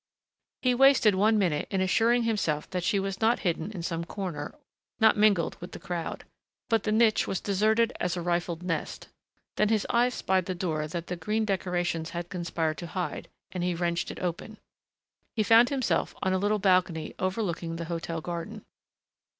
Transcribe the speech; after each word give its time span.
He 0.63 0.73
wasted 0.73 1.13
one 1.13 1.37
minute 1.37 1.67
in 1.69 1.79
assuring 1.79 2.23
himself 2.23 2.67
that 2.71 2.83
she 2.83 2.99
was 2.99 3.21
not 3.21 3.41
hidden 3.41 3.69
in 3.71 3.83
some 3.83 4.03
corner, 4.03 4.55
not 4.99 5.15
mingled 5.15 5.61
with 5.61 5.73
the 5.73 5.79
crowd. 5.79 6.23
But 6.71 6.81
the 6.85 6.91
niche 6.91 7.27
was 7.27 7.39
deserted 7.39 7.93
as 7.99 8.17
a 8.17 8.21
rifled 8.23 8.63
nest. 8.63 9.09
Then 9.57 9.69
his 9.69 9.85
eyes 9.91 10.15
spied 10.15 10.47
the 10.47 10.55
door 10.55 10.87
that 10.87 11.05
the 11.05 11.15
green 11.15 11.45
decorations 11.45 12.09
had 12.17 12.29
conspired 12.29 12.79
to 12.79 12.87
hide 12.87 13.29
and 13.51 13.63
he 13.63 13.75
wrenched 13.75 14.09
it 14.09 14.19
open. 14.19 14.57
He 15.35 15.43
found 15.43 15.69
himself 15.69 16.15
on 16.23 16.33
a 16.33 16.39
little 16.39 16.57
balcony 16.57 17.13
overlooking 17.19 17.75
the 17.75 17.85
hotel 17.85 18.21
garden. 18.21 18.65